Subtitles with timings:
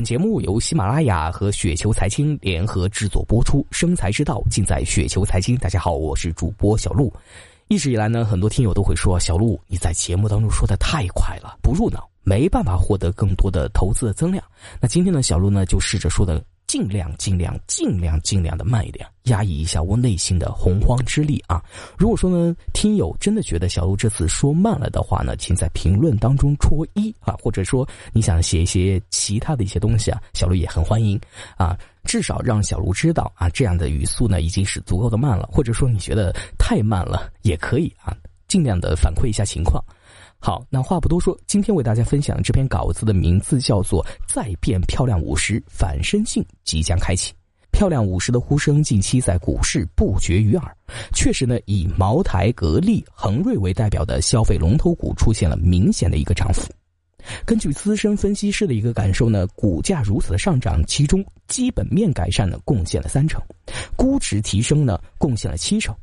[0.00, 5.54] 本节目由喜马拉雅和雪球财经联合制作播出，生财之道尽在雪球财经。
[5.58, 7.12] 大家好，我是主播小璐。
[7.68, 14.42] 一直以来呢，很多听友都会说小璐你在节目当中说的太快了，不入脑，没办法获得更多的投资的增量。
[14.80, 16.42] 那今天呢，小璐呢就试着说的。
[16.70, 21.60] 尽量尽量尽量尽量的慢一点，压抑一下我内心的洪荒之力啊！
[21.98, 31.20] 如果说呢，听友真的觉得小鹿这次说慢了的话呢，请在评论当中戳一啊，或者说你想写一些其他的一些东西啊，小鹿也很欢迎
[31.56, 31.76] 啊。
[32.04, 38.16] 至少让小鹿知道啊，这样的语速呢已经是足够的慢了，或者说你觉得太慢了也可以啊，
[38.46, 39.84] 尽量的反馈一下情况。
[40.42, 47.30] 好，那话不多说，今天为大家分享这篇稿子的名字叫做《再变漂亮五十反身性即将开启》。
[47.72, 50.76] 漂亮五十的呼声近期在股市不绝于耳，
[51.12, 56.66] 确实呢，以茅台、格力、恒瑞为代表的消费龙头股出现了明显的一个涨幅。
[57.44, 63.42] 根据资深分析师的一个感受呢，股价如此的上涨，其中基本面改善呢贡献了三成，
[63.94, 65.94] 估值提升呢贡献了七成。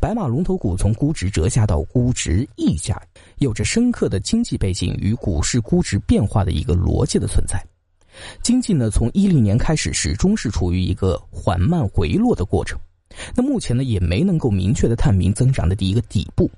[0.00, 3.00] 白马龙头股从估值折价到估值溢价，
[3.38, 7.62] 有着深刻的经济背景与股市估值变化的一个逻辑的存在。
[8.42, 12.78] 经济呢，从一零年开始始终是处于一个缓慢回落的过程，
[13.34, 16.50] 那目前呢也没能够明确的探明增长的第一个底部，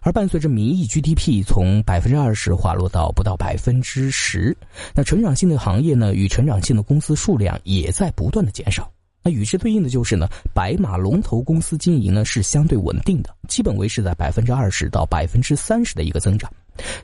[0.00, 4.56] 而伴随着名义 GDP 从百分之二十滑落到不到百分之十，
[4.94, 8.90] 那成长性的行业呢与成长性的公司数量也在不断的减少。
[9.26, 16.48] 那与之对应的就是呢，白马龙头公司经营呢是相对稳定的，基本维持在百分之二十到百分之三十的一个增长，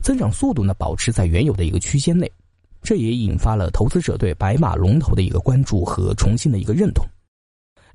[0.01, 2.31] 增长速度呢保持在原有的一个区间内，
[2.81, 7.05] 这也引发了投资者对白马龙头的一个关注和重新的一个认同。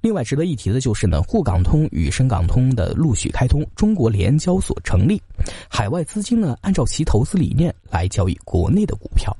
[0.02, 5.18] 另外值得一提的就是呢，沪港通与深港通的陆续开通，中国联交所成立，
[5.70, 9.34] 海外资金呢按照其投资理念来交易国内的股票。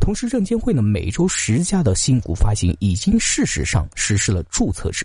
[0.00, 5.04] 同时，证监会呢每周十家的新股发行已经事实上实施了注册制。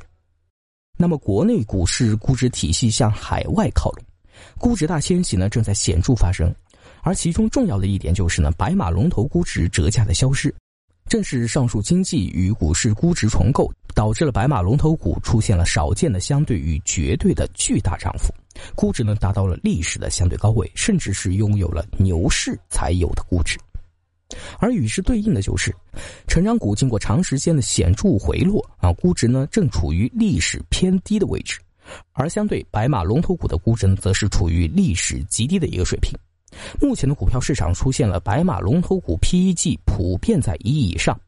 [0.97, 4.03] 那么，国内股市估值体系向海外靠拢，
[4.57, 6.53] 估值大迁徙呢正在显著发生。
[7.01, 10.53] 而其中重要的一点就是呢，白马龙头估值折价的消失。
[11.07, 18.33] 正是上述经济与股市估值重构，导致了白马龙头股出现了少见的相对与绝对的巨大涨幅，
[18.75, 23.57] 估值呢达到了历史的相对高位，甚至是拥有了牛市才有的估值。
[24.59, 25.73] 而与之对应的就是，
[26.27, 31.59] 成长股经过长时间的显著回落啊，估值呢正处于历史偏低的位置，
[32.13, 36.17] 而相对白马龙头股的估值呢，则是处于历史极低的一个水平。
[36.81, 41.19] 目前的股票市场出现了白马龙头股 PEG 普遍在一以上，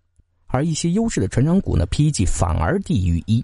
[0.48, 3.44] 而一些优质的成长股呢 PEG 反而低于一。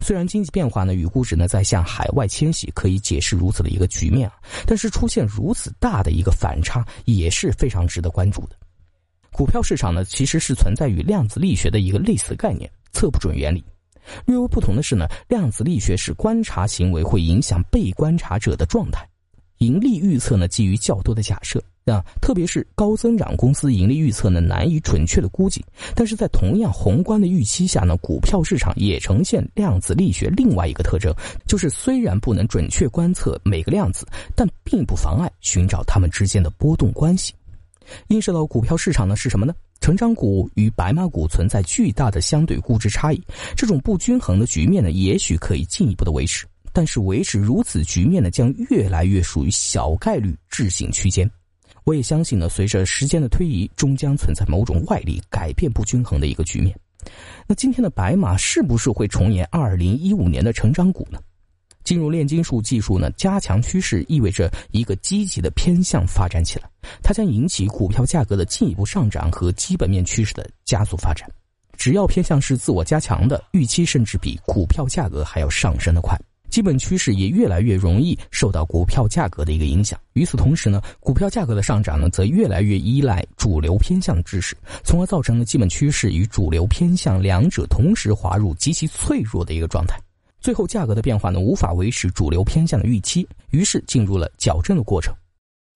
[0.00, 4.34] 虽然经济变化呢与估值呢在向海外迁徙可以解释如此的一个局面啊，
[4.66, 8.56] 但是出现如此大的一个反差也是非常值得关注的。
[9.38, 13.62] 股票市场呢，其实是存在于量子力学的一个类似概念——测不准原理。
[14.26, 19.08] 略微不同的是呢，量子力学是观察行为会影响被观察者的状态，
[19.58, 25.64] 盈利预测呢基于较多的假设啊，特别是高增长公司盈利预测呢难以准确的估计。
[25.94, 31.14] 但是在同样宏观的预期下呢，股票市场也呈现量子力学另外一个特征，
[31.46, 37.32] 就是虽然不能准确观测每个量子，但并不妨碍寻找它们之间的波动关系。
[38.08, 39.54] 映射到股票市场呢是什么呢？
[39.80, 43.22] 成长股与白马股存在巨大的相对估值差异，
[43.56, 51.30] 这种不均衡的局面呢，也许可以进一步的维持，但是维持如此局面呢，将越来越属于小概率置信区间。
[51.84, 56.78] 我也相信呢，随着时间的推移，终将存在某种外力改变不均衡的一个局面。
[57.46, 61.18] 那今天的白马是不是会重演二零一五年的成长股呢？
[61.88, 66.68] 进入炼金术技术呢，加强趋势意味着一个积极的偏向发展起来，
[67.02, 71.26] 它将引起股票价格的进一步上涨和基本面趋势的加速发展。
[71.78, 76.14] 只要偏向是自我加强的，预期甚至比股票价格还要上升的快，
[76.50, 79.98] 基本趋势也越来越容易受到股票价格的一个影响。
[80.12, 89.98] 与此同时呢，股票价格的上涨呢，则越来越依赖主流偏向的支持，从而造成了基本趋势与主流偏向两者同时滑入极其脆弱的一个状态。
[90.40, 95.12] 最后，价格的变化呢，无法维持主流偏向的预期，于是进入了矫正的过程。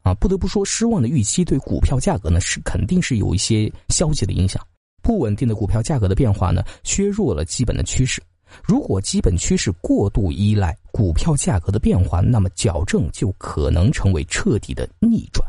[0.02, 4.60] 啊，不得不说，失望的预期对股票价格呢是肯定是有一些消极的影响。
[5.02, 8.22] 不稳定的股票价格的变化呢，削弱了基本的趋势。
[8.62, 15.44] 如果基本趋势过度依赖股票价格的变化，那么矫正就可能成为彻底的逆转。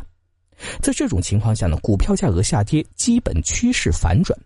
[0.82, 4.38] 在这种情况下呢，股票价格下跌，基本趋势反转，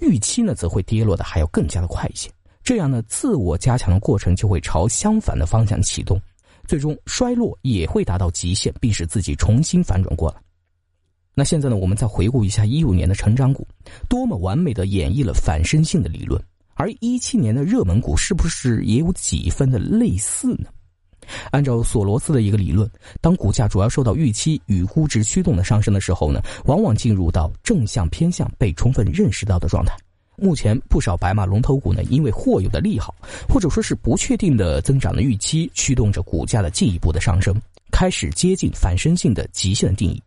[0.00, 2.30] 预期呢则会跌落的还要更加的快一些。
[2.64, 6.20] 这样呢，自我加强的过程就会朝相反的方向启动，
[6.66, 10.36] 最终衰落也会达到极限，并使自己重新反转过来。
[11.34, 13.66] 那现在呢，我们再回顾一下一五年的成长股，
[14.08, 16.40] 多么完美的演绎了反身性的理论。
[16.74, 20.68] 而一七年的热门股是不是也有几分的类似呢？
[21.50, 29.96] 按照索罗斯的一个理论，当股价主要受到预期与估值驱动的上升的时候呢，往往进入到正向偏向被充分认识到的状态。
[30.36, 33.14] 目前不少白马龙头股呢，因为或有的利好，
[33.48, 37.54] 或者说是不确定的增长的预期，驱动着股价的进一步的上升，
[37.90, 40.22] 开始接近反身性的极限的定义。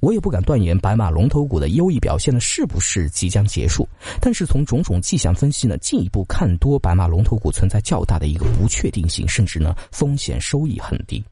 [0.00, 3.88] 我也不敢断言白马龙头股的优异表现呢是不是即将结束，
[4.20, 11.24] 但是从种种迹象分析呢，进一步看多白马龙头股存在较大的一个不确定性，甚至呢风险收益很低。